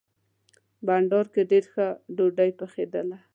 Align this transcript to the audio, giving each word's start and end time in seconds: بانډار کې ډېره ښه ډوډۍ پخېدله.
بانډار 0.85 1.25
کې 1.33 1.41
ډېره 1.51 1.69
ښه 1.73 1.87
ډوډۍ 2.15 2.49
پخېدله. 2.59 3.17